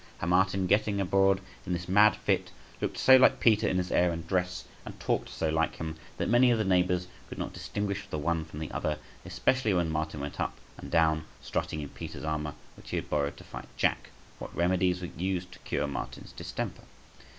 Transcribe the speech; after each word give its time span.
How 0.17 0.25
Martin, 0.25 0.65
getting 0.65 0.99
abroad 0.99 1.41
in 1.63 1.73
this 1.73 1.87
mad 1.87 2.15
fit, 2.15 2.49
looked 2.81 2.97
so 2.97 3.17
like 3.17 3.39
Peter 3.39 3.67
in 3.67 3.77
his 3.77 3.91
air 3.91 4.11
and 4.11 4.25
dress, 4.27 4.65
and 4.83 4.99
talked 4.99 5.29
so 5.29 5.49
like 5.49 5.75
him, 5.75 5.95
that 6.17 6.27
many 6.27 6.49
of 6.49 6.57
the 6.57 6.63
neighbours 6.65 7.05
could 7.29 7.37
not 7.37 7.53
distinguish 7.53 8.07
the 8.07 8.17
one 8.17 8.43
from 8.43 8.57
the 8.57 8.71
other; 8.71 8.97
especially 9.27 9.75
when 9.75 9.91
Martin 9.91 10.19
went 10.21 10.39
up 10.39 10.57
and 10.75 10.89
down 10.89 11.25
strutting 11.39 11.81
in 11.81 11.89
Peter's 11.89 12.23
armour, 12.23 12.55
which 12.77 12.89
he 12.89 12.95
had 12.95 13.11
borrowed 13.11 13.37
to 13.37 13.43
fight 13.43 13.67
Jack 13.77 14.09
{165a}. 14.39 14.41
What 14.41 14.55
remedies 14.55 15.01
were 15.01 15.09
used 15.15 15.51
to 15.51 15.59
cure 15.59 15.85
Martin's 15.85 16.31
distemper 16.31 16.81